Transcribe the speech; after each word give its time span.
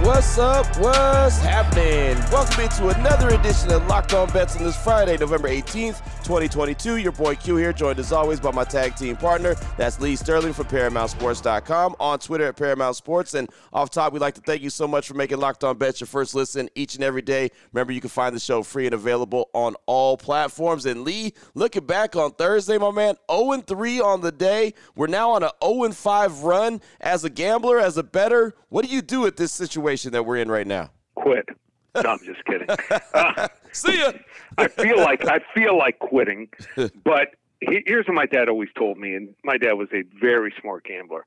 What's 0.00 0.36
up? 0.38 0.66
What's 0.78 1.38
happening? 1.38 2.18
Welcome 2.30 2.64
into 2.64 2.88
another 2.88 3.28
edition 3.28 3.70
of 3.70 3.86
Locked 3.86 4.12
On 4.12 4.28
Bets 4.30 4.56
on 4.56 4.64
this 4.64 4.76
Friday, 4.76 5.16
November 5.16 5.48
18th, 5.48 6.04
2022. 6.24 6.96
Your 6.96 7.12
boy 7.12 7.36
Q 7.36 7.56
here, 7.56 7.72
joined 7.72 7.98
as 7.98 8.12
always 8.12 8.38
by 8.40 8.50
my 8.50 8.64
tag 8.64 8.96
team 8.96 9.16
partner. 9.16 9.54
That's 9.78 10.00
Lee 10.00 10.16
Sterling 10.16 10.52
from 10.52 10.66
ParamountSports.com 10.66 11.96
on 12.00 12.18
Twitter 12.18 12.46
at 12.48 12.56
Paramount 12.56 12.96
Sports. 12.96 13.34
And 13.34 13.48
off 13.72 13.90
top, 13.90 14.12
we'd 14.12 14.18
like 14.18 14.34
to 14.34 14.40
thank 14.42 14.62
you 14.62 14.68
so 14.68 14.88
much 14.88 15.06
for 15.06 15.14
making 15.14 15.38
Locked 15.38 15.64
On 15.64 15.78
Bets 15.78 16.00
your 16.00 16.08
first 16.08 16.34
listen 16.34 16.68
each 16.74 16.96
and 16.96 17.04
every 17.04 17.22
day. 17.22 17.50
Remember, 17.72 17.92
you 17.92 18.00
can 18.00 18.10
find 18.10 18.34
the 18.34 18.40
show 18.40 18.62
free 18.62 18.86
and 18.86 18.94
available 18.94 19.48
on 19.54 19.74
all 19.86 20.16
platforms. 20.16 20.86
And 20.86 21.04
Lee, 21.04 21.32
looking 21.54 21.86
back 21.86 22.16
on 22.16 22.32
Thursday, 22.32 22.76
my 22.78 22.90
man, 22.90 23.14
0 23.30 23.62
3 23.62 24.00
on 24.00 24.20
the 24.20 24.32
day. 24.32 24.74
We're 24.96 25.06
now 25.06 25.30
on 25.30 25.44
a 25.44 25.52
0 25.64 25.92
5 25.92 26.42
run 26.42 26.80
as 27.00 27.24
a 27.24 27.30
gambler, 27.30 27.78
as 27.78 27.96
a 27.96 28.02
better, 28.02 28.54
What 28.68 28.84
do 28.84 28.90
you 28.90 29.00
do 29.00 29.26
at 29.26 29.36
this 29.36 29.52
situation 29.52 29.83
that 29.92 30.24
we're 30.24 30.38
in 30.38 30.50
right 30.50 30.66
now? 30.66 30.90
Quit. 31.14 31.48
No, 31.94 32.10
I'm 32.10 32.18
just 32.24 32.44
kidding. 32.44 32.68
Uh, 33.14 33.48
See 33.72 33.98
ya. 33.98 34.12
I 34.58 34.68
feel 34.68 34.98
like 34.98 35.26
I 35.26 35.40
feel 35.54 35.76
like 35.76 35.98
quitting, 35.98 36.48
but 37.04 37.34
here's 37.60 38.06
what 38.06 38.14
my 38.14 38.26
dad 38.26 38.48
always 38.48 38.68
told 38.76 38.98
me, 38.98 39.14
and 39.14 39.34
my 39.42 39.56
dad 39.56 39.72
was 39.74 39.88
a 39.92 40.02
very 40.20 40.52
smart 40.60 40.84
gambler. 40.84 41.24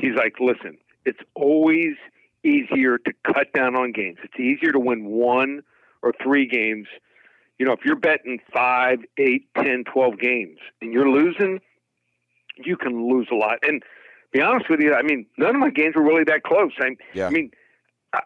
He's 0.00 0.14
like, 0.16 0.34
listen, 0.40 0.78
it's 1.04 1.20
always 1.34 1.94
easier 2.42 2.98
to 2.98 3.12
cut 3.24 3.52
down 3.52 3.76
on 3.76 3.92
games. 3.92 4.18
It's 4.24 4.38
easier 4.38 4.72
to 4.72 4.80
win 4.80 5.06
one 5.06 5.62
or 6.02 6.12
three 6.22 6.46
games. 6.46 6.88
You 7.58 7.66
know, 7.66 7.72
if 7.72 7.80
you're 7.84 7.96
betting 7.96 8.40
five, 8.52 8.98
eight, 9.18 9.46
ten, 9.56 9.84
twelve 9.84 10.18
games 10.18 10.58
and 10.80 10.92
you're 10.92 11.08
losing, 11.08 11.60
you 12.56 12.76
can 12.76 13.08
lose 13.08 13.28
a 13.30 13.36
lot. 13.36 13.58
And 13.62 13.82
be 14.32 14.40
honest 14.40 14.68
with 14.68 14.80
you, 14.80 14.94
I 14.94 15.02
mean, 15.02 15.26
none 15.38 15.54
of 15.54 15.60
my 15.60 15.70
games 15.70 15.94
were 15.94 16.02
really 16.02 16.24
that 16.24 16.42
close. 16.42 16.72
I, 16.80 16.96
yeah. 17.12 17.28
I 17.28 17.30
mean, 17.30 17.52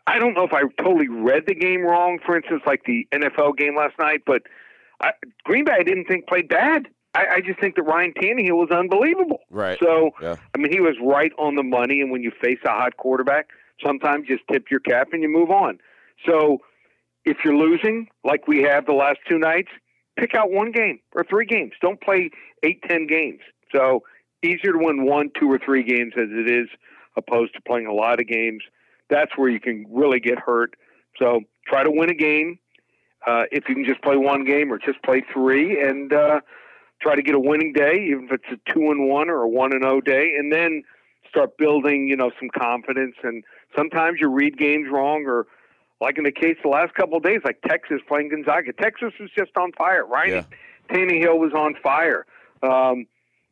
I 0.06 0.19
don't 0.19 0.34
know 0.34 0.44
if 0.44 0.53
I 0.53 0.62
totally 0.83 1.08
read 1.08 1.44
the 1.47 1.55
game 1.55 1.83
wrong. 1.83 2.19
For 2.25 2.36
instance, 2.36 2.62
like 2.67 2.83
the 2.84 3.06
NFL 3.12 3.56
game 3.56 3.77
last 3.77 3.94
night, 3.98 4.22
but 4.27 4.42
I, 5.00 5.12
Green 5.44 5.64
Bay 5.64 5.72
I 5.78 5.83
didn't 5.83 6.06
think 6.06 6.27
played 6.27 6.48
bad. 6.48 6.89
I, 7.14 7.36
I 7.36 7.41
just 7.41 7.61
think 7.61 7.77
that 7.77 7.83
Ryan 7.83 8.12
Tannehill 8.12 8.56
was 8.56 8.70
unbelievable. 8.70 9.41
Right. 9.50 9.78
So, 9.83 10.11
yeah. 10.20 10.36
I 10.55 10.59
mean, 10.59 10.72
he 10.72 10.81
was 10.81 10.97
right 11.03 11.33
on 11.39 11.55
the 11.55 11.62
money. 11.62 12.00
And 12.00 12.11
when 12.11 12.22
you 12.22 12.31
face 12.42 12.59
a 12.64 12.70
hot 12.70 12.97
quarterback, 12.97 13.48
sometimes 13.84 14.27
just 14.28 14.42
tip 14.53 14.70
your 14.70 14.81
cap 14.81 15.09
and 15.12 15.22
you 15.22 15.28
move 15.28 15.50
on. 15.50 15.78
So, 16.27 16.59
if 17.25 17.39
you're 17.44 17.56
losing 17.56 18.09
like 18.25 18.48
we 18.48 18.62
have 18.62 18.86
the 18.86 18.92
last 18.92 19.19
two 19.28 19.39
nights, 19.39 19.69
pick 20.19 20.34
out 20.34 20.50
one 20.50 20.72
game 20.72 20.98
or 21.14 21.25
three 21.25 21.47
games. 21.47 21.72
Don't 21.81 22.00
play 22.00 22.31
eight, 22.62 22.83
ten 22.89 23.06
games. 23.06 23.41
So 23.75 24.03
easier 24.42 24.72
to 24.72 24.78
win 24.78 25.05
one, 25.05 25.31
two, 25.39 25.50
or 25.50 25.59
three 25.59 25.83
games 25.83 26.14
as 26.16 26.28
it 26.31 26.50
is 26.50 26.69
opposed 27.16 27.55
to 27.55 27.61
playing 27.62 27.86
a 27.86 27.92
lot 27.92 28.20
of 28.20 28.27
games. 28.27 28.62
That's 29.10 29.36
where 29.36 29.48
you 29.48 29.60
can 29.60 29.86
really 29.90 30.20
get 30.20 30.38
hurt. 30.38 30.74
So 31.18 31.40
try 31.66 31.82
to 31.82 31.90
win 31.90 32.10
a 32.10 32.14
game. 32.14 32.58
Uh, 33.26 33.44
if 33.50 33.68
you 33.68 33.74
can 33.74 33.84
just 33.84 34.00
play 34.02 34.16
one 34.16 34.44
game 34.44 34.72
or 34.72 34.78
just 34.78 35.02
play 35.02 35.22
three, 35.32 35.82
and 35.82 36.12
uh, 36.12 36.40
try 37.00 37.16
to 37.16 37.22
get 37.22 37.34
a 37.34 37.40
winning 37.40 37.72
day, 37.72 38.06
even 38.10 38.28
if 38.30 38.32
it's 38.32 38.44
a 38.52 38.72
two 38.72 38.90
and 38.90 39.08
one 39.08 39.28
or 39.28 39.42
a 39.42 39.48
one 39.48 39.72
and 39.72 39.84
oh 39.84 40.00
day, 40.00 40.34
and 40.38 40.52
then 40.52 40.82
start 41.28 41.58
building, 41.58 42.08
you 42.08 42.16
know, 42.16 42.30
some 42.38 42.48
confidence. 42.56 43.16
And 43.22 43.44
sometimes 43.76 44.18
you 44.20 44.28
read 44.28 44.56
games 44.56 44.88
wrong, 44.90 45.24
or 45.26 45.46
like 46.00 46.16
in 46.16 46.24
the 46.24 46.32
case 46.32 46.56
the 46.62 46.68
last 46.68 46.94
couple 46.94 47.16
of 47.16 47.22
days, 47.22 47.40
like 47.44 47.60
Texas 47.62 48.00
playing 48.06 48.30
Gonzaga. 48.30 48.72
Texas 48.72 49.12
was 49.20 49.30
just 49.36 49.56
on 49.56 49.72
fire. 49.72 50.06
Ryan 50.06 50.30
yeah. 50.30 50.97
Tannehill 50.97 51.38
was 51.38 51.52
on 51.52 51.74
fire. 51.82 52.24
Um, 52.62 53.06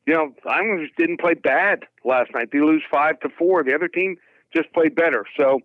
you 0.06 0.14
know, 0.14 0.32
Islanders 0.46 0.90
didn't 0.96 1.20
play 1.20 1.34
bad 1.34 1.84
last 2.04 2.30
night. 2.32 2.50
They 2.52 2.60
lose 2.60 2.82
five 2.90 3.18
to 3.20 3.28
four. 3.28 3.64
The 3.64 3.74
other 3.74 3.88
team 3.88 4.16
just 4.56 4.72
play 4.72 4.88
better. 4.88 5.24
So 5.36 5.60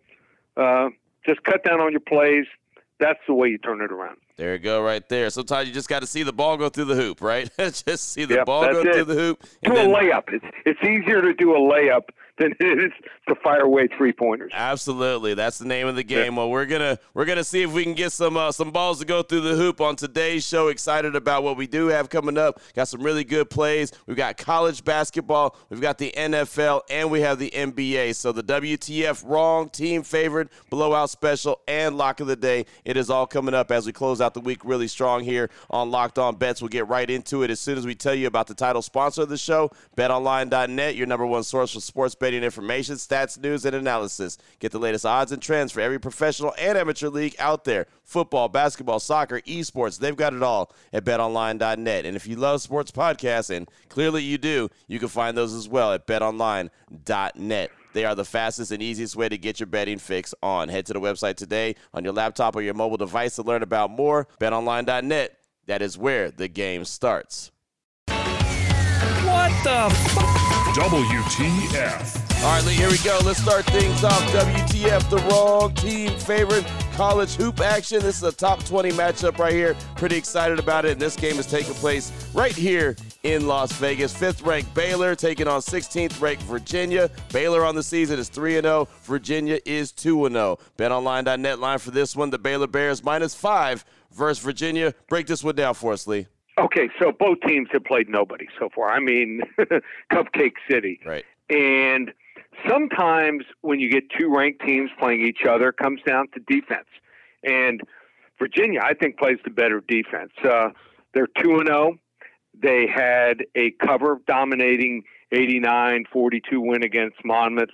uh, 0.58 0.90
just 1.26 1.44
cut 1.44 1.64
down 1.64 1.80
on 1.80 1.92
your 1.92 2.02
plays. 2.02 2.46
That's 3.00 3.20
the 3.28 3.34
way 3.34 3.50
you 3.50 3.58
turn 3.58 3.82
it 3.82 3.92
around. 3.92 4.18
There 4.38 4.54
you 4.54 4.60
go, 4.60 4.82
right 4.82 5.08
there. 5.10 5.30
Sometimes 5.30 5.68
you 5.68 5.74
just 5.74 5.90
got 5.90 6.02
to 6.02 6.08
see 6.08 6.24
the 6.24 6.34
ball 6.34 6.58
go 6.58 6.70
through 6.70 6.86
the 6.86 6.96
hoop, 6.96 7.22
right? 7.22 7.50
just 7.60 8.12
see 8.12 8.26
the 8.26 8.36
yep, 8.36 8.46
ball 8.46 8.72
go 8.72 8.82
it. 8.82 8.94
through 8.94 9.06
the 9.06 9.16
hoop. 9.16 9.44
Do 9.64 9.74
then... 9.74 9.90
a 9.90 9.94
layup. 9.94 10.24
It's 10.28 10.46
it's 10.66 10.84
easier 10.84 11.22
to 11.22 11.34
do 11.34 11.56
a 11.56 11.60
layup 11.60 12.10
than 12.42 12.56
it 12.60 12.80
is 12.80 12.92
to 13.28 13.36
fire 13.36 13.62
away 13.62 13.88
three 13.98 14.12
pointers. 14.12 14.52
Absolutely, 14.54 15.34
that's 15.36 15.60
the 15.60 15.66
name 15.66 15.88
of 15.88 15.96
the 15.96 16.04
game. 16.04 16.34
Yeah. 16.34 16.40
Well, 16.40 16.50
we're 16.50 16.66
gonna 16.66 16.98
we're 17.14 17.26
gonna 17.26 17.44
see 17.44 17.62
if 17.62 17.72
we 17.72 17.84
can 17.84 17.94
get 17.94 18.12
some 18.12 18.36
uh, 18.36 18.52
some 18.52 18.72
balls 18.72 19.00
to 19.00 19.06
go 19.06 19.22
through 19.22 19.42
the 19.42 19.56
hoop 19.56 19.80
on 19.80 19.96
today's 19.96 20.46
show. 20.46 20.70
Excited 20.70 21.16
about 21.16 21.44
what 21.44 21.56
we 21.56 21.68
do 21.68 21.88
have 21.88 22.10
coming 22.10 22.38
up. 22.38 22.60
Got 22.74 22.88
some 22.88 23.02
really 23.02 23.24
good 23.24 23.50
plays. 23.50 23.92
We've 24.08 24.18
got 24.18 24.38
college 24.38 24.84
basketball. 24.84 25.56
We've 25.70 25.82
got 25.82 25.98
the 25.98 26.12
NFL, 26.18 26.82
and 26.90 27.12
we 27.12 27.22
have 27.22 27.38
the 27.38 27.52
NBA. 27.52 28.16
So 28.16 28.32
the 28.32 28.44
WTF 28.44 29.24
wrong 29.26 29.70
team 29.70 30.02
favorite 30.04 30.50
blowout 30.70 31.10
special 31.10 31.62
and 31.68 31.98
lock 31.98 32.20
of 32.20 32.28
the 32.28 32.36
day. 32.36 32.66
It 32.86 32.98
is 32.98 33.10
all 33.10 33.28
coming 33.28 33.54
up 33.54 33.72
as 33.72 33.86
we 33.86 33.94
close 33.94 34.20
out 34.20 34.34
the 34.34 34.42
week 34.42 34.66
really 34.66 34.88
strong 34.88 35.24
here 35.24 35.50
on 35.70 35.92
Locked 35.92 36.18
On 36.18 36.36
Bets. 36.36 36.62
We'll 36.62 36.70
get 36.70 36.88
right 36.88 37.10
into 37.10 37.44
it 37.44 37.52
as 37.52 37.60
soon 37.60 37.78
as 37.78 37.86
we 37.86 37.94
tell 37.94 38.16
you 38.16 38.28
about 38.28 38.48
the 38.48 38.56
title 38.56 38.82
sponsor 38.82 39.22
of 39.22 39.30
the 39.30 39.38
show, 39.38 39.70
BetOnline.net, 39.96 40.96
your 40.96 41.08
number 41.08 41.26
one 41.26 41.44
source 41.44 41.74
for 41.74 41.82
sports 41.82 42.16
betting 42.16 42.31
betting 42.32 42.46
information, 42.46 42.96
stats, 42.96 43.38
news, 43.38 43.66
and 43.66 43.76
analysis. 43.76 44.38
Get 44.60 44.72
the 44.72 44.80
latest 44.80 45.06
odds 45.06 45.34
and 45.34 45.42
trends 45.42 45.74
for 45.74 45.82
every 45.82 46.00
professional 46.00 46.54
and 46.58 46.78
amateur 46.78 47.10
league 47.10 47.36
out 47.40 47.66
there 47.66 47.88
football, 48.06 48.48
basketball, 48.48 49.02
soccer, 49.02 49.42
esports. 49.42 50.00
They've 50.00 50.16
got 50.16 50.34
it 50.34 50.42
all 50.42 50.74
at 50.94 51.04
betonline.net. 51.04 52.06
And 52.06 52.16
if 52.16 52.28
you 52.28 52.38
love 52.38 52.62
sports 52.62 52.90
podcasts, 52.90 53.50
and 53.54 53.70
clearly 53.90 54.24
you 54.24 54.38
do, 54.38 54.70
you 54.88 54.98
can 54.98 55.10
find 55.10 55.38
those 55.38 55.54
as 55.54 55.68
well 55.68 55.92
at 55.92 56.08
betonline.net. 56.08 57.72
They 57.94 58.06
are 58.06 58.16
the 58.16 58.24
fastest 58.24 58.72
and 58.72 58.82
easiest 58.82 59.18
way 59.18 59.28
to 59.28 59.38
get 59.38 59.60
your 59.60 59.68
betting 59.68 59.98
fix 59.98 60.34
on. 60.42 60.70
Head 60.70 60.86
to 60.86 60.94
the 60.94 61.02
website 61.02 61.36
today 61.36 61.76
on 61.94 62.06
your 62.06 62.14
laptop 62.14 62.56
or 62.56 62.62
your 62.62 62.74
mobile 62.74 62.96
device 62.96 63.36
to 63.36 63.44
learn 63.44 63.64
about 63.64 63.92
more. 63.92 64.30
BetOnline.net. 64.40 65.38
That 65.68 65.82
is 65.82 65.98
where 65.98 66.32
the 66.32 66.48
game 66.48 66.86
starts. 66.86 67.52
What 68.08 69.52
the 69.64 69.90
f- 69.90 70.32
WTF. 70.74 72.21
All 72.44 72.48
right, 72.48 72.66
Lee, 72.66 72.74
here 72.74 72.90
we 72.90 72.98
go. 72.98 73.20
Let's 73.24 73.40
start 73.40 73.66
things 73.66 74.04
off. 74.04 74.20
WTF, 74.32 75.08
the 75.12 75.18
wrong 75.30 75.76
team 75.76 76.10
favorite 76.18 76.66
college 76.94 77.36
hoop 77.36 77.60
action. 77.60 78.00
This 78.00 78.18
is 78.18 78.24
a 78.24 78.32
top 78.32 78.64
20 78.66 78.90
matchup 78.94 79.38
right 79.38 79.54
here. 79.54 79.76
Pretty 79.96 80.18
excited 80.18 80.58
about 80.58 80.84
it. 80.86 80.94
And 80.94 81.00
this 81.00 81.16
game 81.16 81.38
is 81.38 81.46
taking 81.46 81.76
place 81.76 82.12
right 82.34 82.52
here 82.52 82.96
in 83.22 83.46
Las 83.46 83.72
Vegas. 83.74 84.12
Fifth 84.18 84.42
ranked 84.42 84.74
Baylor 84.74 85.14
taking 85.14 85.48
on 85.48 85.62
16th 85.62 86.20
ranked 86.20 86.42
Virginia. 86.44 87.12
Baylor 87.32 87.64
on 87.64 87.76
the 87.76 87.84
season 87.84 88.18
is 88.18 88.28
3 88.28 88.54
0. 88.54 88.88
Virginia 89.04 89.60
is 89.64 89.92
2 89.92 90.28
0. 90.28 90.58
BetOnline.net 90.80 91.60
line 91.60 91.78
for 91.78 91.92
this 91.92 92.16
one. 92.16 92.32
The 92.32 92.40
Baylor 92.40 92.66
Bears 92.66 93.04
minus 93.04 93.36
five 93.36 93.86
versus 94.14 94.44
Virginia. 94.44 94.96
Break 95.10 95.28
this 95.28 95.44
one 95.44 95.54
down 95.54 95.76
for 95.76 95.94
us, 95.94 96.08
Lee. 96.08 96.26
Okay, 96.58 96.90
so 97.00 97.12
both 97.12 97.38
teams 97.46 97.68
have 97.72 97.84
played 97.84 98.10
nobody 98.10 98.48
so 98.58 98.68
far. 98.74 98.90
I 98.90 99.00
mean, 99.00 99.42
Cupcake 100.12 100.56
City. 100.68 101.00
Right. 101.06 101.24
And 101.52 102.12
sometimes 102.68 103.44
when 103.62 103.80
you 103.80 103.90
get 103.90 104.04
two 104.18 104.34
ranked 104.34 104.62
teams 104.66 104.90
playing 105.00 105.22
each 105.22 105.46
other, 105.48 105.70
it 105.70 105.78
comes 105.78 106.02
down 106.06 106.28
to 106.34 106.40
defense. 106.48 106.88
And 107.44 107.82
Virginia, 108.40 108.82
I 108.84 108.94
think, 108.94 109.18
plays 109.18 109.38
the 109.44 109.50
better 109.50 109.82
defense. 109.88 110.32
Uh, 110.44 110.70
they're 111.14 111.28
2 111.42 111.58
and 111.58 111.68
0. 111.68 111.96
They 112.62 112.88
had 112.88 113.46
a 113.56 113.72
cover 113.84 114.20
dominating 114.28 115.04
89 115.32 116.06
42 116.12 116.62
win 116.62 116.84
against 116.84 117.24
Monmouth. 117.24 117.70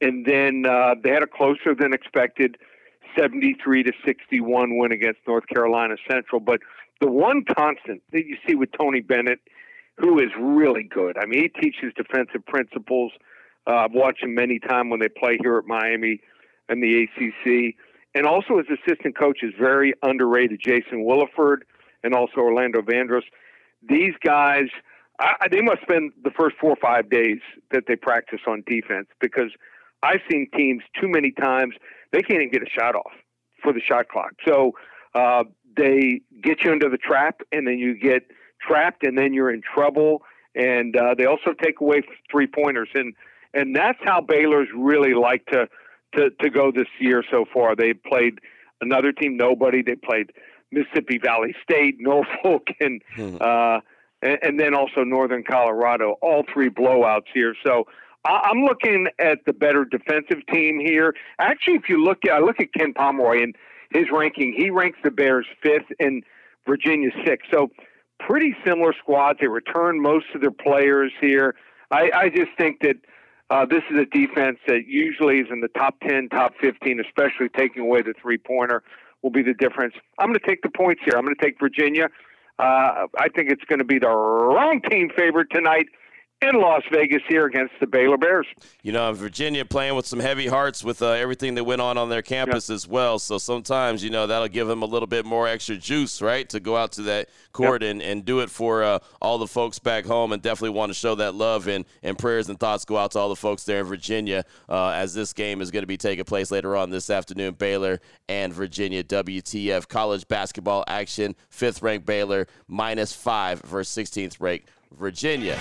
And 0.00 0.24
then 0.26 0.64
uh, 0.66 0.94
they 1.02 1.10
had 1.10 1.22
a 1.22 1.26
closer 1.26 1.74
than 1.78 1.92
expected 1.92 2.56
73 3.18 3.84
to 3.84 3.92
61 4.04 4.78
win 4.78 4.92
against 4.92 5.20
North 5.26 5.46
Carolina 5.46 5.96
Central. 6.08 6.40
But 6.40 6.60
the 7.00 7.10
one 7.10 7.44
constant 7.44 8.02
that 8.12 8.26
you 8.26 8.36
see 8.46 8.54
with 8.54 8.70
Tony 8.78 9.00
Bennett, 9.00 9.40
who 9.98 10.18
is 10.18 10.30
really 10.38 10.84
good, 10.84 11.16
I 11.18 11.26
mean, 11.26 11.42
he 11.42 11.60
teaches 11.60 11.92
defensive 11.96 12.44
principles. 12.46 13.12
Uh, 13.68 13.84
I've 13.84 13.92
watched 13.92 14.22
him 14.22 14.34
many 14.34 14.58
times 14.58 14.90
when 14.90 15.00
they 15.00 15.08
play 15.08 15.38
here 15.42 15.58
at 15.58 15.66
Miami 15.66 16.20
and 16.68 16.82
the 16.82 17.04
ACC. 17.04 17.74
And 18.14 18.26
also 18.26 18.58
his 18.58 18.66
assistant 18.66 19.16
coach 19.16 19.40
is 19.42 19.52
very 19.58 19.92
underrated, 20.02 20.60
Jason 20.64 21.04
Williford 21.04 21.58
and 22.02 22.14
also 22.14 22.38
Orlando 22.38 22.80
Vandross. 22.80 23.22
These 23.88 24.14
guys, 24.24 24.68
I, 25.20 25.48
they 25.50 25.60
must 25.60 25.82
spend 25.82 26.12
the 26.22 26.30
first 26.30 26.56
four 26.60 26.70
or 26.70 26.76
five 26.76 27.10
days 27.10 27.38
that 27.70 27.84
they 27.86 27.96
practice 27.96 28.40
on 28.46 28.62
defense 28.66 29.08
because 29.20 29.50
I've 30.02 30.20
seen 30.30 30.48
teams 30.56 30.82
too 31.00 31.08
many 31.08 31.32
times 31.32 31.74
they 32.12 32.22
can't 32.22 32.40
even 32.40 32.50
get 32.50 32.62
a 32.62 32.70
shot 32.70 32.94
off 32.94 33.12
for 33.62 33.72
the 33.72 33.80
shot 33.80 34.08
clock. 34.08 34.32
So 34.46 34.72
uh, 35.14 35.44
they 35.76 36.20
get 36.42 36.64
you 36.64 36.72
into 36.72 36.88
the 36.88 36.96
trap, 36.96 37.40
and 37.52 37.66
then 37.66 37.78
you 37.78 37.98
get 37.98 38.30
trapped, 38.60 39.04
and 39.04 39.18
then 39.18 39.34
you're 39.34 39.52
in 39.52 39.60
trouble. 39.62 40.22
And 40.54 40.96
uh, 40.96 41.14
they 41.16 41.26
also 41.26 41.52
take 41.62 41.80
away 41.80 42.02
three 42.30 42.46
pointers. 42.46 42.88
And 42.94 43.14
and 43.54 43.74
that's 43.74 43.98
how 44.02 44.20
Baylor's 44.20 44.68
really 44.74 45.14
like 45.14 45.44
to 45.46 45.68
to 46.14 46.30
to 46.40 46.50
go 46.50 46.70
this 46.70 46.88
year 47.00 47.22
so 47.30 47.44
far. 47.52 47.76
They 47.76 47.92
played 47.92 48.40
another 48.80 49.12
team, 49.12 49.36
nobody. 49.36 49.82
They 49.82 49.96
played 49.96 50.32
Mississippi 50.72 51.18
Valley 51.18 51.54
State, 51.62 51.96
Norfolk, 51.98 52.68
and 52.80 53.02
mm-hmm. 53.16 53.36
uh, 53.40 53.80
and, 54.20 54.38
and, 54.42 54.60
then 54.60 54.74
also 54.74 55.04
Northern 55.04 55.44
Colorado. 55.44 56.16
All 56.22 56.44
three 56.52 56.68
blowouts 56.68 57.26
here. 57.32 57.54
So 57.64 57.86
I'm 58.24 58.62
looking 58.62 59.06
at 59.18 59.38
the 59.46 59.52
better 59.52 59.84
defensive 59.84 60.44
team 60.52 60.80
here. 60.80 61.14
Actually, 61.38 61.76
if 61.76 61.88
you 61.88 62.02
look 62.02 62.18
at 62.24 62.32
I 62.32 62.38
look 62.40 62.60
at 62.60 62.72
Ken 62.72 62.92
Pomeroy 62.92 63.42
and 63.42 63.56
his 63.90 64.06
ranking, 64.12 64.54
he 64.56 64.70
ranks 64.70 64.98
the 65.02 65.10
Bears 65.10 65.46
fifth 65.62 65.86
and 66.00 66.24
Virginia 66.66 67.10
sixth. 67.24 67.48
So 67.52 67.70
pretty 68.20 68.54
similar 68.66 68.92
squads. 69.00 69.38
They 69.40 69.46
return 69.46 70.02
most 70.02 70.26
of 70.34 70.40
their 70.40 70.50
players 70.50 71.12
here. 71.20 71.54
I, 71.90 72.10
I 72.14 72.28
just 72.28 72.50
think 72.58 72.80
that 72.80 72.96
uh, 73.50 73.64
this 73.64 73.82
is 73.90 73.98
a 73.98 74.04
defense 74.04 74.58
that 74.66 74.86
usually 74.86 75.38
is 75.38 75.46
in 75.50 75.60
the 75.60 75.68
top 75.68 75.98
10, 76.00 76.28
top 76.28 76.54
15, 76.60 77.00
especially 77.00 77.48
taking 77.48 77.82
away 77.82 78.02
the 78.02 78.14
three 78.20 78.38
pointer 78.38 78.82
will 79.22 79.30
be 79.30 79.42
the 79.42 79.54
difference. 79.54 79.94
I'm 80.18 80.28
going 80.28 80.38
to 80.38 80.46
take 80.46 80.62
the 80.62 80.70
points 80.70 81.02
here. 81.04 81.14
I'm 81.16 81.24
going 81.24 81.34
to 81.34 81.44
take 81.44 81.58
Virginia. 81.58 82.08
Uh, 82.58 83.06
I 83.18 83.28
think 83.34 83.50
it's 83.50 83.64
going 83.64 83.78
to 83.78 83.84
be 83.84 83.98
the 83.98 84.08
wrong 84.08 84.80
team 84.90 85.10
favorite 85.16 85.48
tonight 85.52 85.86
in 86.40 86.60
Las 86.60 86.82
Vegas 86.92 87.22
here 87.28 87.46
against 87.46 87.74
the 87.80 87.86
Baylor 87.86 88.16
Bears. 88.16 88.46
You 88.82 88.92
know, 88.92 89.12
Virginia 89.12 89.64
playing 89.64 89.96
with 89.96 90.06
some 90.06 90.20
heavy 90.20 90.46
hearts 90.46 90.84
with 90.84 91.02
uh, 91.02 91.10
everything 91.10 91.56
that 91.56 91.64
went 91.64 91.80
on 91.80 91.98
on 91.98 92.08
their 92.08 92.22
campus 92.22 92.68
yep. 92.68 92.74
as 92.76 92.86
well. 92.86 93.18
So 93.18 93.38
sometimes, 93.38 94.04
you 94.04 94.10
know, 94.10 94.26
that'll 94.26 94.48
give 94.48 94.68
them 94.68 94.82
a 94.82 94.86
little 94.86 95.08
bit 95.08 95.26
more 95.26 95.48
extra 95.48 95.76
juice, 95.76 96.22
right, 96.22 96.48
to 96.50 96.60
go 96.60 96.76
out 96.76 96.92
to 96.92 97.02
that 97.02 97.28
court 97.52 97.82
yep. 97.82 97.90
and, 97.90 98.02
and 98.02 98.24
do 98.24 98.40
it 98.40 98.50
for 98.50 98.84
uh, 98.84 99.00
all 99.20 99.38
the 99.38 99.48
folks 99.48 99.80
back 99.80 100.06
home 100.06 100.32
and 100.32 100.40
definitely 100.40 100.76
want 100.76 100.90
to 100.90 100.94
show 100.94 101.16
that 101.16 101.34
love 101.34 101.66
and, 101.66 101.84
and 102.04 102.16
prayers 102.16 102.48
and 102.48 102.60
thoughts 102.60 102.84
go 102.84 102.96
out 102.96 103.10
to 103.12 103.18
all 103.18 103.28
the 103.28 103.36
folks 103.36 103.64
there 103.64 103.80
in 103.80 103.86
Virginia 103.86 104.44
uh, 104.68 104.90
as 104.90 105.14
this 105.14 105.32
game 105.32 105.60
is 105.60 105.72
going 105.72 105.82
to 105.82 105.88
be 105.88 105.96
taking 105.96 106.24
place 106.24 106.52
later 106.52 106.76
on 106.76 106.90
this 106.90 107.10
afternoon. 107.10 107.54
Baylor 107.54 108.00
and 108.28 108.52
Virginia 108.52 109.02
WTF 109.02 109.88
college 109.88 110.28
basketball 110.28 110.84
action. 110.86 111.34
Fifth 111.50 111.82
ranked 111.82 112.06
Baylor 112.06 112.46
minus 112.68 113.12
five 113.12 113.60
versus 113.62 114.08
16th 114.08 114.36
ranked 114.40 114.68
Virginia. 114.92 115.58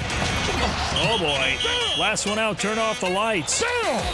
Oh 1.00 1.18
boy. 1.19 1.77
Last 2.00 2.27
one 2.27 2.38
out, 2.38 2.59
turn 2.59 2.77
off 2.77 3.01
the 3.01 3.09
lights. 3.09 3.63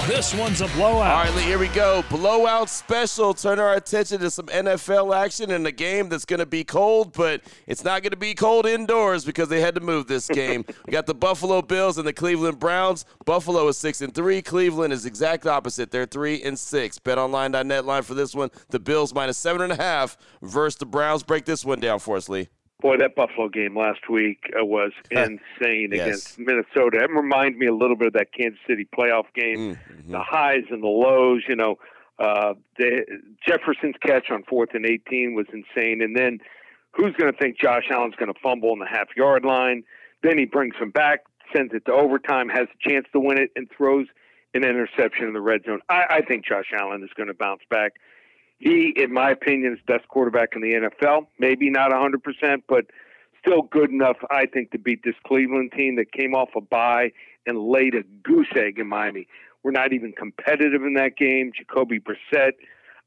This 0.07 0.33
one's 0.33 0.61
a 0.61 0.67
blowout. 0.69 1.13
All 1.13 1.23
right, 1.23 1.35
Lee, 1.35 1.43
here 1.43 1.59
we 1.59 1.67
go. 1.69 2.03
Blowout 2.09 2.69
special. 2.69 3.33
Turn 3.33 3.59
our 3.59 3.73
attention 3.73 4.19
to 4.19 4.31
some 4.31 4.47
NFL 4.47 5.15
action 5.15 5.51
in 5.51 5.65
a 5.65 5.71
game 5.71 6.07
that's 6.07 6.25
going 6.25 6.39
to 6.39 6.45
be 6.45 6.63
cold, 6.63 7.11
but 7.13 7.41
it's 7.67 7.83
not 7.83 8.01
going 8.01 8.11
to 8.11 8.17
be 8.17 8.33
cold 8.33 8.65
indoors 8.65 9.25
because 9.25 9.49
they 9.49 9.59
had 9.59 9.75
to 9.75 9.81
move 9.81 10.07
this 10.07 10.27
game. 10.29 10.63
we 10.85 10.91
got 10.91 11.05
the 11.05 11.13
Buffalo 11.13 11.61
Bills 11.61 11.97
and 11.97 12.07
the 12.07 12.13
Cleveland 12.13 12.59
Browns. 12.59 13.05
Buffalo 13.25 13.67
is 13.67 13.77
6 13.77 14.01
and 14.01 14.15
3. 14.15 14.41
Cleveland 14.41 14.93
is 14.93 15.05
exact 15.05 15.45
opposite. 15.45 15.91
They're 15.91 16.05
3 16.05 16.41
and 16.43 16.57
6. 16.57 16.99
BetOnline.net 16.99 17.85
line 17.85 18.03
for 18.03 18.13
this 18.13 18.33
one. 18.33 18.49
The 18.69 18.79
Bills 18.79 19.13
minus 19.13 19.41
7.5 19.43 20.15
versus 20.41 20.77
the 20.77 20.85
Browns. 20.85 21.23
Break 21.23 21.45
this 21.45 21.65
one 21.65 21.79
down 21.79 21.99
for 21.99 22.15
us, 22.17 22.29
Lee. 22.29 22.47
Boy, 22.81 22.97
that 22.97 23.15
Buffalo 23.15 23.47
game 23.47 23.77
last 23.77 24.09
week 24.09 24.51
uh, 24.59 24.65
was 24.65 24.91
insane 25.11 25.89
yes. 25.91 26.01
against 26.01 26.39
Minnesota. 26.39 27.03
It 27.03 27.09
reminded 27.11 27.57
me 27.57 27.67
a 27.67 27.73
little 27.73 27.95
bit 27.95 28.07
of 28.07 28.13
that 28.13 28.33
Kansas 28.33 28.59
City 28.67 28.87
playoff 28.97 29.25
game. 29.33 29.75
Mm-hmm. 29.75 30.11
The 30.11 30.19
highs 30.19 30.65
and 30.69 30.83
the 30.83 30.87
lows, 30.87 31.43
you 31.47 31.55
know. 31.55 31.77
Uh, 32.19 32.53
the, 32.77 33.05
Jefferson's 33.45 33.95
catch 34.05 34.29
on 34.29 34.43
fourth 34.43 34.69
and 34.73 34.85
18 34.85 35.33
was 35.33 35.45
insane. 35.53 36.01
And 36.01 36.15
then 36.15 36.39
who's 36.91 37.13
going 37.15 37.31
to 37.31 37.37
think 37.37 37.59
Josh 37.59 37.85
Allen's 37.89 38.15
going 38.15 38.31
to 38.33 38.39
fumble 38.39 38.71
on 38.71 38.79
the 38.79 38.85
half 38.85 39.07
yard 39.15 39.45
line? 39.45 39.83
Then 40.21 40.37
he 40.37 40.45
brings 40.45 40.75
him 40.75 40.91
back, 40.91 41.21
sends 41.55 41.73
it 41.73 41.85
to 41.85 41.93
overtime, 41.93 42.49
has 42.49 42.67
a 42.67 42.89
chance 42.89 43.07
to 43.13 43.19
win 43.19 43.37
it, 43.37 43.51
and 43.55 43.69
throws 43.75 44.07
an 44.53 44.63
interception 44.63 45.27
in 45.27 45.33
the 45.33 45.41
red 45.41 45.63
zone. 45.65 45.79
I, 45.89 46.05
I 46.09 46.21
think 46.21 46.45
Josh 46.45 46.71
Allen 46.77 47.03
is 47.03 47.09
going 47.15 47.27
to 47.27 47.33
bounce 47.33 47.61
back 47.69 47.93
he, 48.63 48.93
in 48.95 49.13
my 49.13 49.29
opinion, 49.29 49.73
is 49.73 49.79
best 49.85 50.07
quarterback 50.07 50.55
in 50.55 50.61
the 50.61 50.71
NFL. 50.71 51.27
Maybe 51.37 51.69
not 51.69 51.91
100%, 51.91 52.63
but 52.67 52.85
still 53.45 53.63
good 53.63 53.89
enough, 53.89 54.15
I 54.31 54.45
think, 54.45 54.71
to 54.71 54.79
beat 54.79 55.03
this 55.03 55.15
Cleveland 55.27 55.73
team 55.75 55.97
that 55.97 56.13
came 56.13 56.33
off 56.33 56.49
a 56.55 56.61
bye 56.61 57.11
and 57.45 57.59
laid 57.59 57.93
a 57.93 58.03
goose 58.23 58.51
egg 58.55 58.79
in 58.79 58.87
Miami. 58.87 59.27
We're 59.63 59.71
not 59.71 59.91
even 59.91 60.13
competitive 60.13 60.81
in 60.83 60.93
that 60.93 61.17
game. 61.17 61.51
Jacoby 61.53 61.99
Brissett 61.99 62.53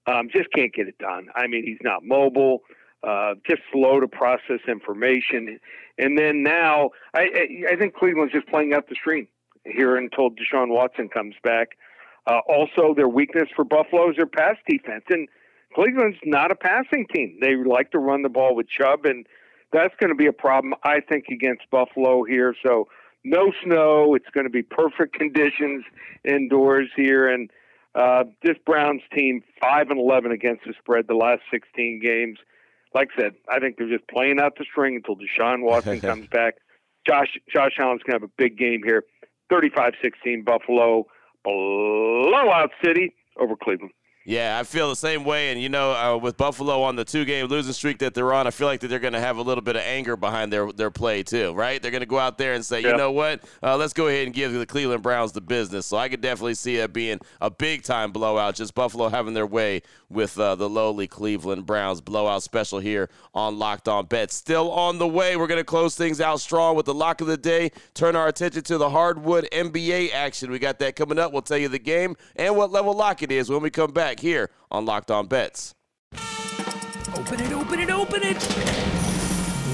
um, 0.06 0.28
just 0.30 0.52
can't 0.54 0.74
get 0.74 0.88
it 0.88 0.98
done. 0.98 1.28
I 1.34 1.46
mean, 1.46 1.64
he's 1.64 1.78
not 1.82 2.04
mobile, 2.04 2.60
uh, 3.02 3.34
just 3.48 3.62
slow 3.72 3.98
to 4.00 4.08
process 4.08 4.60
information. 4.68 5.58
And 5.96 6.18
then 6.18 6.42
now, 6.42 6.90
I, 7.14 7.28
I, 7.72 7.76
think 7.76 7.94
Cleveland's 7.94 8.32
just 8.32 8.46
playing 8.48 8.74
out 8.74 8.88
the 8.88 8.94
stream 8.94 9.26
here 9.64 9.96
until 9.96 10.30
Deshaun 10.30 10.68
Watson 10.68 11.08
comes 11.08 11.34
back. 11.42 11.78
Uh, 12.26 12.40
also, 12.46 12.94
their 12.94 13.08
weakness 13.08 13.48
for 13.54 13.64
Buffalo 13.64 14.10
is 14.10 14.16
their 14.16 14.26
pass 14.26 14.56
defense. 14.68 15.04
And 15.08 15.28
Cleveland's 15.74 16.18
not 16.24 16.50
a 16.50 16.54
passing 16.54 17.06
team. 17.14 17.38
They 17.40 17.56
like 17.56 17.90
to 17.90 17.98
run 17.98 18.22
the 18.22 18.28
ball 18.28 18.54
with 18.54 18.66
Chubb, 18.68 19.04
and 19.04 19.26
that's 19.72 19.94
going 20.00 20.10
to 20.10 20.16
be 20.16 20.26
a 20.26 20.32
problem, 20.32 20.74
I 20.84 21.00
think, 21.00 21.26
against 21.30 21.70
Buffalo 21.70 22.24
here. 22.24 22.54
So 22.64 22.88
no 23.24 23.52
snow. 23.64 24.14
It's 24.14 24.30
going 24.32 24.46
to 24.46 24.50
be 24.50 24.62
perfect 24.62 25.14
conditions 25.14 25.84
indoors 26.24 26.88
here, 26.96 27.28
and 27.28 27.50
uh, 27.94 28.24
this 28.42 28.56
Browns 28.64 29.02
team 29.14 29.42
five 29.60 29.90
and 29.90 29.98
eleven 29.98 30.32
against 30.32 30.64
the 30.64 30.74
spread 30.78 31.06
the 31.08 31.14
last 31.14 31.42
sixteen 31.50 32.00
games. 32.02 32.38
Like 32.94 33.08
I 33.18 33.22
said, 33.22 33.34
I 33.50 33.58
think 33.58 33.76
they're 33.76 33.88
just 33.88 34.08
playing 34.08 34.40
out 34.40 34.56
the 34.56 34.64
string 34.64 34.96
until 34.96 35.16
Deshaun 35.16 35.62
Watson 35.62 36.00
comes 36.12 36.28
back. 36.28 36.54
Josh 37.06 37.36
Josh 37.52 37.72
Allen's 37.78 38.02
going 38.02 38.18
to 38.18 38.22
have 38.24 38.30
a 38.30 38.32
big 38.38 38.56
game 38.56 38.82
here. 38.84 39.04
35-16 39.52 40.44
Buffalo 40.44 41.06
blowout 41.44 42.70
city 42.84 43.14
over 43.38 43.54
Cleveland. 43.54 43.92
Yeah, 44.26 44.58
I 44.58 44.64
feel 44.64 44.88
the 44.88 44.96
same 44.96 45.22
way. 45.22 45.52
And, 45.52 45.62
you 45.62 45.68
know, 45.68 45.92
uh, 45.92 46.16
with 46.16 46.36
Buffalo 46.36 46.82
on 46.82 46.96
the 46.96 47.04
two 47.04 47.24
game 47.24 47.46
losing 47.46 47.72
streak 47.72 47.98
that 47.98 48.12
they're 48.12 48.32
on, 48.32 48.48
I 48.48 48.50
feel 48.50 48.66
like 48.66 48.80
that 48.80 48.88
they're 48.88 48.98
going 48.98 49.12
to 49.12 49.20
have 49.20 49.36
a 49.36 49.42
little 49.42 49.62
bit 49.62 49.76
of 49.76 49.82
anger 49.82 50.16
behind 50.16 50.52
their, 50.52 50.72
their 50.72 50.90
play, 50.90 51.22
too, 51.22 51.52
right? 51.54 51.80
They're 51.80 51.92
going 51.92 52.00
to 52.00 52.06
go 52.06 52.18
out 52.18 52.36
there 52.36 52.54
and 52.54 52.64
say, 52.64 52.80
yep. 52.80 52.90
you 52.90 52.96
know 52.96 53.12
what, 53.12 53.44
uh, 53.62 53.76
let's 53.76 53.92
go 53.92 54.08
ahead 54.08 54.26
and 54.26 54.34
give 54.34 54.52
the 54.52 54.66
Cleveland 54.66 55.04
Browns 55.04 55.30
the 55.30 55.40
business. 55.40 55.86
So 55.86 55.96
I 55.96 56.08
could 56.08 56.20
definitely 56.20 56.54
see 56.54 56.76
it 56.78 56.92
being 56.92 57.20
a 57.40 57.50
big 57.50 57.84
time 57.84 58.10
blowout, 58.10 58.56
just 58.56 58.74
Buffalo 58.74 59.08
having 59.08 59.32
their 59.32 59.46
way 59.46 59.82
with 60.08 60.38
uh, 60.40 60.56
the 60.56 60.68
lowly 60.68 61.06
Cleveland 61.06 61.64
Browns 61.64 62.00
blowout 62.00 62.42
special 62.42 62.80
here 62.80 63.08
on 63.32 63.60
Locked 63.60 63.86
On 63.86 64.06
Bets. 64.06 64.34
Still 64.34 64.72
on 64.72 64.98
the 64.98 65.06
way. 65.06 65.36
We're 65.36 65.46
going 65.46 65.60
to 65.60 65.64
close 65.64 65.94
things 65.94 66.20
out 66.20 66.40
strong 66.40 66.74
with 66.74 66.86
the 66.86 66.94
lock 66.94 67.20
of 67.20 67.28
the 67.28 67.36
day. 67.36 67.70
Turn 67.94 68.16
our 68.16 68.26
attention 68.26 68.62
to 68.64 68.78
the 68.78 68.90
hardwood 68.90 69.48
NBA 69.52 70.12
action. 70.12 70.50
We 70.50 70.58
got 70.58 70.80
that 70.80 70.96
coming 70.96 71.18
up. 71.18 71.32
We'll 71.32 71.42
tell 71.42 71.58
you 71.58 71.68
the 71.68 71.78
game 71.78 72.16
and 72.34 72.56
what 72.56 72.72
level 72.72 72.92
lock 72.92 73.22
it 73.22 73.30
is 73.30 73.48
when 73.48 73.62
we 73.62 73.70
come 73.70 73.92
back 73.92 74.15
here 74.20 74.50
on 74.70 74.84
Locked 74.84 75.10
On 75.10 75.26
Bets. 75.26 75.74
Open 77.14 77.40
it, 77.40 77.52
open 77.52 77.80
it, 77.80 77.90
open 77.90 78.20
it. 78.22 78.36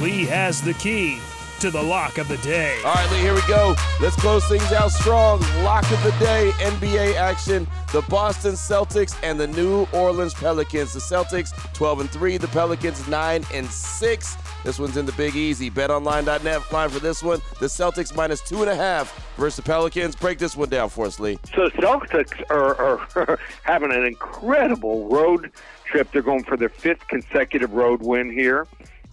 Lee 0.00 0.24
has 0.26 0.60
the 0.62 0.74
key 0.74 1.18
to 1.60 1.70
the 1.70 1.82
lock 1.82 2.18
of 2.18 2.26
the 2.26 2.38
day. 2.38 2.76
All 2.84 2.92
right, 2.92 3.10
Lee, 3.12 3.18
here 3.18 3.34
we 3.34 3.40
go. 3.46 3.76
Let's 4.00 4.16
close 4.16 4.44
things 4.48 4.72
out 4.72 4.90
strong. 4.90 5.40
Lock 5.62 5.88
of 5.92 6.02
the 6.02 6.10
day, 6.18 6.50
NBA 6.56 7.14
action. 7.14 7.68
The 7.92 8.02
Boston 8.02 8.54
Celtics 8.54 9.14
and 9.22 9.38
the 9.38 9.46
New 9.46 9.86
Orleans 9.92 10.34
Pelicans. 10.34 10.92
The 10.92 10.98
Celtics 10.98 11.52
12 11.72 12.00
and 12.00 12.10
3, 12.10 12.36
the 12.36 12.48
Pelicans 12.48 13.06
9 13.06 13.44
and 13.54 13.66
6. 13.70 14.36
This 14.64 14.78
one's 14.78 14.96
in 14.96 15.06
the 15.06 15.12
Big 15.12 15.34
Easy. 15.34 15.70
BetOnline.net 15.70 16.72
line 16.72 16.88
for 16.88 17.00
this 17.00 17.22
one. 17.22 17.40
The 17.58 17.66
Celtics 17.66 18.14
minus 18.14 18.40
two 18.40 18.62
and 18.62 18.70
a 18.70 18.76
half 18.76 19.34
versus 19.36 19.56
the 19.56 19.62
Pelicans. 19.62 20.14
Break 20.14 20.38
this 20.38 20.56
one 20.56 20.68
down 20.68 20.88
for 20.88 21.06
us, 21.06 21.18
Lee. 21.18 21.38
So 21.54 21.68
Celtics 21.70 22.42
are, 22.48 22.76
are 22.76 23.38
having 23.64 23.90
an 23.90 24.04
incredible 24.04 25.08
road 25.08 25.50
trip. 25.84 26.10
They're 26.12 26.22
going 26.22 26.44
for 26.44 26.56
their 26.56 26.68
fifth 26.68 27.08
consecutive 27.08 27.72
road 27.72 28.02
win 28.02 28.30
here 28.30 28.68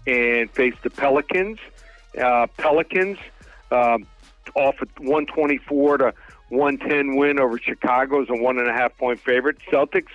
and 0.05 0.51
face 0.51 0.75
the 0.83 0.91
Pelicans. 0.91 1.57
Uh, 2.19 2.45
Pelicans 2.57 3.17
um, 3.71 4.05
off 4.55 4.75
a 4.81 4.85
124 4.97 5.97
to 5.97 6.13
110 6.49 7.15
win 7.15 7.39
over 7.39 7.57
Chicago 7.57 8.21
as 8.21 8.29
a 8.29 8.35
one 8.35 8.59
and 8.59 8.67
a 8.67 8.73
half 8.73 8.95
point 8.97 9.19
favorite. 9.19 9.57
Celtics 9.71 10.09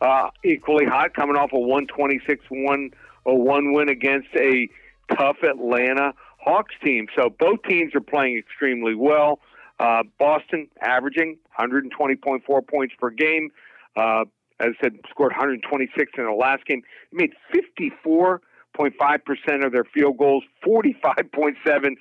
uh, 0.00 0.30
equally 0.44 0.84
hot, 0.84 1.14
coming 1.14 1.36
off 1.36 1.52
a 1.52 1.58
126 1.58 2.44
1 2.50 2.90
a 3.26 3.34
one 3.34 3.72
win 3.72 3.88
against 3.88 4.28
a 4.36 4.68
tough 5.16 5.38
Atlanta 5.42 6.12
Hawks 6.38 6.74
team. 6.82 7.06
So 7.16 7.30
both 7.38 7.62
teams 7.68 7.94
are 7.94 8.00
playing 8.00 8.38
extremely 8.38 8.94
well. 8.94 9.40
Uh, 9.78 10.04
Boston 10.18 10.68
averaging 10.80 11.36
120.4 11.58 12.66
points 12.66 12.94
per 12.98 13.10
game. 13.10 13.50
Uh, 13.96 14.24
as 14.58 14.68
I 14.80 14.84
said, 14.84 14.94
scored 15.10 15.32
126 15.32 16.12
in 16.16 16.24
the 16.24 16.30
last 16.30 16.64
game. 16.64 16.82
Made 17.12 17.34
54.5% 17.54 19.66
of 19.66 19.72
their 19.72 19.84
field 19.84 20.16
goals, 20.16 20.44
45.7% 20.66 21.96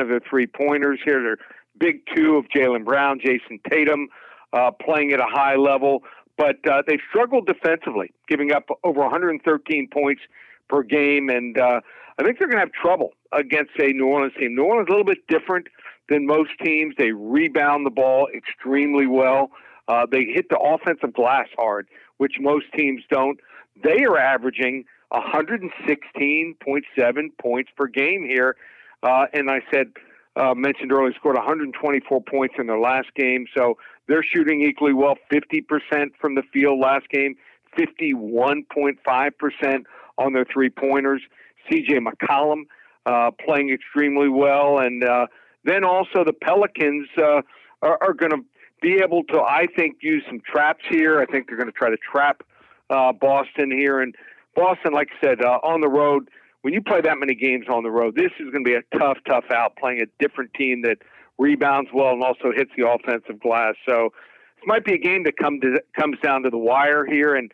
of 0.00 0.08
their 0.08 0.20
three 0.28 0.46
pointers. 0.46 1.00
Here, 1.04 1.20
they're 1.22 1.38
big 1.78 2.02
two 2.14 2.36
of 2.36 2.44
Jaylen 2.54 2.84
Brown, 2.84 3.18
Jayson 3.18 3.58
Tatum 3.68 4.08
uh, 4.52 4.70
playing 4.70 5.12
at 5.12 5.20
a 5.20 5.26
high 5.28 5.56
level. 5.56 6.04
But 6.36 6.56
uh, 6.70 6.82
they've 6.86 7.00
struggled 7.08 7.46
defensively, 7.46 8.12
giving 8.28 8.52
up 8.52 8.68
over 8.84 9.00
113 9.00 9.88
points 9.92 10.22
per 10.70 10.82
game, 10.82 11.28
and 11.28 11.58
uh, 11.58 11.80
I 12.18 12.22
think 12.22 12.38
they're 12.38 12.48
going 12.48 12.58
to 12.58 12.66
have 12.66 12.72
trouble 12.72 13.10
against 13.32 13.72
a 13.78 13.92
New 13.92 14.06
Orleans 14.06 14.32
team. 14.38 14.54
New 14.54 14.64
Orleans 14.64 14.88
is 14.88 14.92
a 14.92 14.96
little 14.96 15.04
bit 15.04 15.26
different 15.28 15.66
than 16.08 16.24
most 16.26 16.50
teams. 16.64 16.94
They 16.96 17.12
rebound 17.12 17.84
the 17.84 17.90
ball 17.90 18.28
extremely 18.34 19.06
well. 19.06 19.50
Uh, 19.88 20.06
they 20.10 20.24
hit 20.24 20.48
the 20.50 20.58
offensive 20.58 21.12
glass 21.12 21.48
hard, 21.58 21.88
which 22.18 22.36
most 22.40 22.66
teams 22.76 23.02
don't. 23.10 23.38
They 23.82 24.04
are 24.04 24.18
averaging 24.18 24.84
116.7 25.12 27.38
points 27.40 27.70
per 27.76 27.86
game 27.86 28.24
here. 28.24 28.56
Uh, 29.02 29.26
and 29.32 29.50
I 29.50 29.60
said, 29.72 29.92
uh, 30.36 30.52
mentioned 30.54 30.92
earlier, 30.92 31.14
scored 31.14 31.36
124 31.36 32.22
points 32.22 32.56
in 32.58 32.66
their 32.66 32.78
last 32.78 33.08
game. 33.16 33.46
So 33.56 33.78
they're 34.06 34.22
shooting 34.22 34.60
equally 34.62 34.92
well, 34.92 35.16
50% 35.32 36.10
from 36.20 36.34
the 36.34 36.42
field 36.52 36.78
last 36.78 37.08
game, 37.08 37.36
51.5% 37.78 39.84
on 40.20 40.32
their 40.32 40.44
three 40.44 40.70
pointers. 40.70 41.22
CJ 41.70 41.98
McCollum 41.98 42.62
uh, 43.06 43.30
playing 43.44 43.70
extremely 43.70 44.28
well. 44.28 44.78
And 44.78 45.02
uh, 45.02 45.26
then 45.64 45.84
also 45.84 46.24
the 46.24 46.32
Pelicans 46.32 47.08
uh, 47.18 47.42
are, 47.82 47.98
are 48.00 48.12
going 48.12 48.30
to 48.30 48.44
be 48.80 49.00
able 49.02 49.24
to, 49.24 49.40
I 49.40 49.66
think, 49.76 49.96
use 50.00 50.22
some 50.28 50.40
traps 50.40 50.84
here. 50.88 51.20
I 51.20 51.26
think 51.26 51.48
they're 51.48 51.56
going 51.56 51.68
to 51.68 51.72
try 51.72 51.90
to 51.90 51.96
trap 51.96 52.42
uh, 52.88 53.12
Boston 53.12 53.70
here. 53.70 54.00
And 54.00 54.14
Boston, 54.54 54.92
like 54.92 55.08
I 55.20 55.26
said, 55.26 55.42
uh, 55.42 55.58
on 55.62 55.80
the 55.80 55.88
road, 55.88 56.28
when 56.62 56.74
you 56.74 56.82
play 56.82 57.00
that 57.00 57.18
many 57.18 57.34
games 57.34 57.66
on 57.72 57.82
the 57.82 57.90
road, 57.90 58.14
this 58.16 58.32
is 58.38 58.50
going 58.50 58.64
to 58.64 58.70
be 58.70 58.74
a 58.74 58.98
tough, 58.98 59.18
tough 59.26 59.44
out 59.50 59.76
playing 59.76 60.00
a 60.02 60.06
different 60.22 60.52
team 60.54 60.82
that 60.82 60.98
rebounds 61.38 61.90
well 61.94 62.12
and 62.12 62.22
also 62.22 62.52
hits 62.54 62.70
the 62.76 62.86
offensive 62.86 63.40
glass. 63.40 63.74
So 63.88 64.10
this 64.56 64.66
might 64.66 64.84
be 64.84 64.92
a 64.92 64.98
game 64.98 65.24
that 65.24 65.38
come 65.38 65.60
to, 65.60 65.80
comes 65.98 66.18
down 66.22 66.42
to 66.42 66.50
the 66.50 66.58
wire 66.58 67.06
here. 67.06 67.34
And 67.34 67.50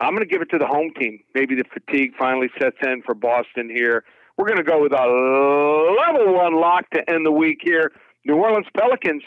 I'm 0.00 0.14
going 0.14 0.26
to 0.26 0.32
give 0.32 0.42
it 0.42 0.50
to 0.50 0.58
the 0.58 0.66
home 0.66 0.92
team. 0.98 1.20
Maybe 1.34 1.54
the 1.54 1.64
fatigue 1.72 2.12
finally 2.18 2.48
sets 2.60 2.76
in 2.82 3.02
for 3.04 3.14
Boston 3.14 3.68
here. 3.68 4.04
We're 4.38 4.46
going 4.46 4.56
to 4.56 4.64
go 4.64 4.80
with 4.80 4.92
a 4.92 4.96
level 4.96 6.34
one 6.34 6.58
lock 6.58 6.88
to 6.90 7.10
end 7.10 7.26
the 7.26 7.32
week 7.32 7.58
here. 7.62 7.92
New 8.24 8.36
Orleans 8.36 8.66
Pelicans 8.76 9.22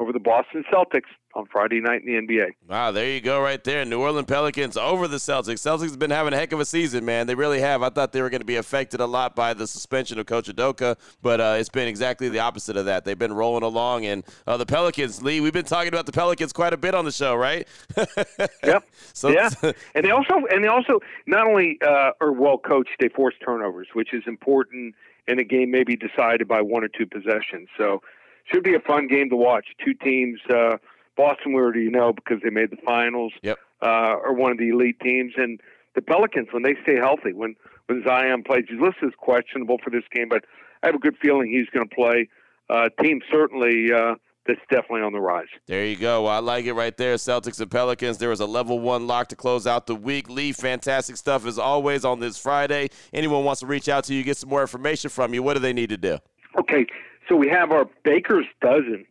over 0.00 0.12
the 0.12 0.18
Boston 0.18 0.64
Celtics 0.72 1.02
on 1.34 1.44
Friday 1.46 1.78
night 1.78 2.02
in 2.02 2.26
the 2.26 2.34
NBA. 2.34 2.46
Wow, 2.68 2.90
there 2.90 3.06
you 3.06 3.20
go, 3.20 3.40
right 3.40 3.62
there. 3.62 3.84
New 3.84 4.00
Orleans 4.00 4.26
Pelicans 4.26 4.78
over 4.78 5.06
the 5.06 5.18
Celtics. 5.18 5.60
Celtics 5.60 5.90
have 5.90 5.98
been 5.98 6.10
having 6.10 6.32
a 6.32 6.36
heck 6.36 6.52
of 6.52 6.58
a 6.58 6.64
season, 6.64 7.04
man. 7.04 7.26
They 7.26 7.34
really 7.34 7.60
have. 7.60 7.82
I 7.82 7.90
thought 7.90 8.12
they 8.12 8.22
were 8.22 8.30
going 8.30 8.40
to 8.40 8.46
be 8.46 8.56
affected 8.56 9.00
a 9.00 9.06
lot 9.06 9.36
by 9.36 9.52
the 9.52 9.66
suspension 9.66 10.18
of 10.18 10.24
Coach 10.24 10.48
Udoka, 10.48 10.96
but 11.20 11.40
uh, 11.40 11.56
it's 11.58 11.68
been 11.68 11.86
exactly 11.86 12.30
the 12.30 12.38
opposite 12.38 12.78
of 12.78 12.86
that. 12.86 13.04
They've 13.04 13.18
been 13.18 13.34
rolling 13.34 13.62
along, 13.62 14.06
and 14.06 14.24
uh, 14.46 14.56
the 14.56 14.64
Pelicans, 14.64 15.22
Lee, 15.22 15.42
we've 15.42 15.52
been 15.52 15.66
talking 15.66 15.92
about 15.92 16.06
the 16.06 16.12
Pelicans 16.12 16.54
quite 16.54 16.72
a 16.72 16.78
bit 16.78 16.94
on 16.94 17.04
the 17.04 17.12
show, 17.12 17.34
right? 17.36 17.68
yep. 18.64 18.84
So, 19.12 19.28
yeah, 19.28 19.50
and 19.94 20.04
they 20.04 20.10
also 20.10 20.46
and 20.50 20.64
they 20.64 20.68
also 20.68 21.00
not 21.26 21.46
only 21.46 21.78
uh, 21.86 22.12
are 22.22 22.32
well 22.32 22.56
coached, 22.56 22.96
they 23.00 23.10
force 23.10 23.34
turnovers, 23.44 23.88
which 23.92 24.14
is 24.14 24.22
important 24.26 24.94
in 25.28 25.38
a 25.38 25.44
game 25.44 25.70
maybe 25.70 25.94
decided 25.94 26.48
by 26.48 26.62
one 26.62 26.82
or 26.82 26.88
two 26.88 27.06
possessions. 27.06 27.68
So 27.76 28.02
should 28.44 28.62
be 28.62 28.74
a 28.74 28.80
fun 28.80 29.06
game 29.06 29.30
to 29.30 29.36
watch. 29.36 29.66
Two 29.84 29.94
teams. 29.94 30.40
Uh, 30.48 30.76
Boston, 31.16 31.52
we 31.52 31.60
already 31.60 31.82
you 31.82 31.90
know 31.90 32.12
because 32.12 32.40
they 32.42 32.50
made 32.50 32.70
the 32.70 32.78
finals. 32.84 33.32
Yep. 33.42 33.58
Uh, 33.82 34.16
are 34.24 34.32
one 34.32 34.52
of 34.52 34.58
the 34.58 34.68
elite 34.68 35.00
teams, 35.00 35.32
and 35.36 35.60
the 35.94 36.02
Pelicans 36.02 36.48
when 36.52 36.62
they 36.62 36.76
stay 36.82 36.96
healthy. 36.96 37.32
When 37.32 37.56
when 37.86 38.02
Zion 38.04 38.42
plays, 38.42 38.64
list 38.70 38.98
is 39.02 39.12
questionable 39.18 39.78
for 39.82 39.90
this 39.90 40.04
game, 40.12 40.28
but 40.28 40.44
I 40.82 40.86
have 40.86 40.94
a 40.94 40.98
good 40.98 41.16
feeling 41.20 41.50
he's 41.50 41.68
going 41.70 41.88
to 41.88 41.94
play. 41.94 42.28
Uh, 42.68 42.88
team 43.02 43.20
certainly. 43.30 43.92
Uh, 43.92 44.14
that's 44.46 44.60
definitely 44.70 45.02
on 45.02 45.12
the 45.12 45.20
rise. 45.20 45.46
There 45.66 45.84
you 45.84 45.96
go. 45.96 46.26
I 46.26 46.38
like 46.38 46.64
it 46.64 46.72
right 46.72 46.96
there. 46.96 47.14
Celtics 47.16 47.60
and 47.60 47.70
Pelicans. 47.70 48.18
There 48.18 48.30
was 48.30 48.40
a 48.40 48.46
level 48.46 48.80
one 48.80 49.06
lock 49.06 49.28
to 49.28 49.36
close 49.36 49.66
out 49.66 49.86
the 49.86 49.94
week. 49.94 50.28
Lee, 50.30 50.52
fantastic 50.52 51.16
stuff 51.16 51.46
as 51.46 51.58
always 51.58 52.04
on 52.04 52.20
this 52.20 52.38
Friday. 52.38 52.88
Anyone 53.12 53.44
wants 53.44 53.60
to 53.60 53.66
reach 53.66 53.88
out 53.88 54.04
to 54.04 54.14
you, 54.14 54.22
get 54.22 54.38
some 54.38 54.48
more 54.48 54.62
information 54.62 55.10
from 55.10 55.34
you, 55.34 55.42
what 55.42 55.54
do 55.54 55.60
they 55.60 55.72
need 55.72 55.90
to 55.90 55.96
do? 55.96 56.18
Okay, 56.58 56.86
so 57.30 57.36
we 57.36 57.48
have 57.48 57.70
our 57.70 57.86
Baker's 58.02 58.46
dozen 58.60 59.06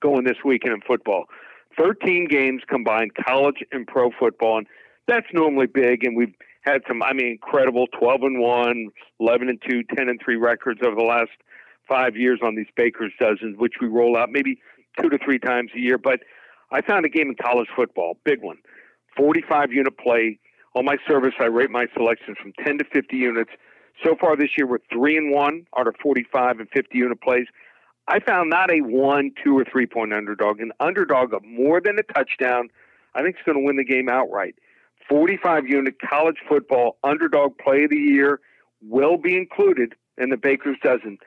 going 0.00 0.24
this 0.24 0.38
weekend 0.44 0.74
in 0.74 0.80
football. 0.80 1.26
13 1.78 2.26
games 2.28 2.62
combined, 2.66 3.12
college 3.14 3.62
and 3.70 3.86
pro 3.86 4.10
football, 4.18 4.58
and 4.58 4.66
that's 5.06 5.26
normally 5.32 5.66
big. 5.66 6.04
And 6.04 6.16
we've 6.16 6.34
had 6.62 6.80
some, 6.88 7.02
I 7.02 7.12
mean, 7.12 7.26
incredible 7.26 7.86
12 7.98 8.22
and 8.22 8.40
1, 8.40 8.88
11 9.20 9.48
and 9.48 9.62
2, 9.68 9.82
10 9.94 10.08
and 10.08 10.20
3 10.24 10.36
records 10.36 10.80
over 10.82 10.96
the 10.96 11.04
last 11.04 11.30
five 11.86 12.16
years 12.16 12.40
on 12.42 12.56
these 12.56 12.66
Baker's 12.74 13.12
dozens, 13.20 13.58
which 13.58 13.74
we 13.80 13.88
roll 13.88 14.16
out 14.16 14.30
maybe 14.30 14.58
two 15.00 15.10
to 15.10 15.18
three 15.22 15.38
times 15.38 15.70
a 15.76 15.78
year. 15.78 15.98
But 15.98 16.20
I 16.72 16.80
found 16.80 17.04
a 17.04 17.08
game 17.08 17.28
in 17.28 17.36
college 17.36 17.68
football, 17.76 18.16
big 18.24 18.42
one, 18.42 18.56
45 19.16 19.72
unit 19.72 19.98
play. 19.98 20.38
On 20.76 20.84
my 20.84 20.96
service, 21.08 21.34
I 21.40 21.46
rate 21.46 21.70
my 21.70 21.86
selections 21.94 22.38
from 22.40 22.52
10 22.64 22.78
to 22.78 22.84
50 22.84 23.16
units. 23.16 23.50
So 24.04 24.16
far 24.20 24.36
this 24.36 24.50
year, 24.56 24.66
we're 24.66 24.78
three 24.92 25.16
and 25.16 25.32
one 25.32 25.66
out 25.76 25.86
of 25.86 25.94
45 26.02 26.60
and 26.60 26.68
50 26.70 26.96
unit 26.96 27.20
plays. 27.20 27.46
I 28.08 28.18
found 28.20 28.50
not 28.50 28.70
a 28.70 28.80
one, 28.80 29.32
two, 29.42 29.56
or 29.56 29.64
three 29.64 29.86
point 29.86 30.12
underdog, 30.12 30.60
an 30.60 30.72
underdog 30.80 31.32
of 31.32 31.44
more 31.44 31.80
than 31.80 31.98
a 31.98 32.02
touchdown. 32.02 32.68
I 33.14 33.22
think 33.22 33.36
it's 33.36 33.44
going 33.44 33.58
to 33.58 33.64
win 33.64 33.76
the 33.76 33.84
game 33.84 34.08
outright. 34.08 34.54
45 35.08 35.66
unit 35.66 35.94
college 36.00 36.36
football 36.48 36.98
underdog 37.04 37.58
play 37.58 37.84
of 37.84 37.90
the 37.90 37.96
year 37.96 38.40
will 38.82 39.16
be 39.16 39.36
included 39.36 39.94
in 40.18 40.30
the 40.30 40.36
Baker's 40.36 40.76
dozen. 40.82 41.18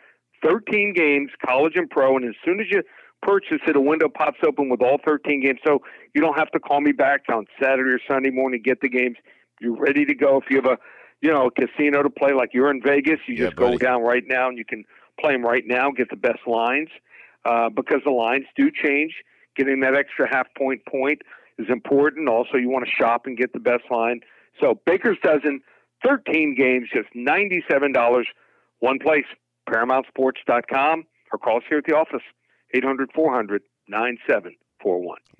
13 0.43 0.93
games, 0.93 1.31
college 1.45 1.73
and 1.75 1.89
pro, 1.89 2.15
and 2.15 2.25
as 2.25 2.35
soon 2.43 2.59
as 2.59 2.67
you 2.69 2.83
purchase 3.21 3.59
it, 3.65 3.75
a 3.75 3.81
window 3.81 4.09
pops 4.09 4.39
open 4.45 4.69
with 4.69 4.81
all 4.81 4.99
13 5.05 5.41
games. 5.41 5.59
So 5.65 5.81
you 6.13 6.21
don't 6.21 6.37
have 6.37 6.51
to 6.51 6.59
call 6.59 6.81
me 6.81 6.91
back 6.91 7.21
on 7.31 7.45
Saturday 7.61 7.91
or 7.91 7.99
Sunday 8.09 8.29
morning, 8.29 8.61
get 8.63 8.81
the 8.81 8.89
games. 8.89 9.17
You're 9.61 9.77
ready 9.77 10.05
to 10.05 10.13
go. 10.13 10.37
If 10.37 10.49
you 10.49 10.57
have 10.57 10.65
a 10.65 10.77
you 11.23 11.31
know, 11.31 11.47
a 11.47 11.51
casino 11.51 12.03
to 12.03 12.09
play 12.09 12.33
like 12.33 12.49
you're 12.53 12.69
in 12.69 12.81
Vegas, 12.81 13.17
you 13.27 13.37
just 13.37 13.53
yeah, 13.53 13.55
go 13.55 13.77
down 13.77 14.03
right 14.03 14.23
now 14.27 14.49
and 14.49 14.57
you 14.57 14.65
can 14.65 14.83
play 15.17 15.31
them 15.31 15.41
right 15.41 15.63
now, 15.65 15.89
get 15.89 16.09
the 16.09 16.17
best 16.17 16.45
lines 16.45 16.89
uh, 17.45 17.69
because 17.69 18.01
the 18.03 18.11
lines 18.11 18.45
do 18.57 18.69
change. 18.69 19.13
Getting 19.55 19.79
that 19.81 19.95
extra 19.95 20.27
half 20.29 20.47
point 20.57 20.85
point 20.85 21.21
is 21.57 21.67
important. 21.69 22.27
Also, 22.27 22.57
you 22.57 22.69
want 22.69 22.85
to 22.85 22.91
shop 22.91 23.25
and 23.25 23.37
get 23.37 23.53
the 23.53 23.59
best 23.59 23.83
line. 23.89 24.19
So 24.59 24.81
Baker's 24.85 25.17
dozen, 25.23 25.61
13 26.05 26.55
games, 26.57 26.89
just 26.93 27.07
$97. 27.15 28.23
One 28.79 28.99
place, 28.99 29.25
ParamountSports.com, 29.69 31.05
or 31.31 31.39
call 31.39 31.57
us 31.57 31.63
here 31.69 31.77
at 31.77 31.85
the 31.85 31.95
office, 31.95 32.23
800 32.73 33.11
400 33.15 33.61
9741. 33.87 35.17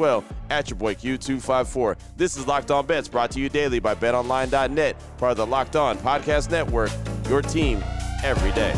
well 0.00 0.24
at 0.48 0.68
your 0.68 0.78
boy 0.78 0.94
Q254. 0.94 1.96
This 2.16 2.36
is 2.36 2.46
Locked 2.48 2.72
On 2.72 2.84
Bets 2.84 3.06
brought 3.06 3.30
to 3.32 3.40
you 3.40 3.48
daily 3.48 3.78
by 3.78 3.94
betonline.net, 3.94 4.96
part 5.18 5.32
of 5.32 5.36
the 5.36 5.46
Locked 5.46 5.76
On 5.76 5.96
Podcast 5.98 6.50
Network, 6.50 6.90
your 7.28 7.42
team 7.42 7.84
every 8.24 8.50
day. 8.52 8.74